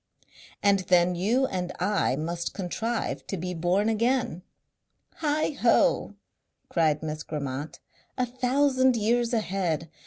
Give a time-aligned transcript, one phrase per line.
[0.63, 4.41] "And then you and I must contrive to be born again."
[5.17, 6.15] "Heighho!"
[6.69, 7.79] cried Miss Grammont.
[8.17, 9.91] "A thousand years ahead!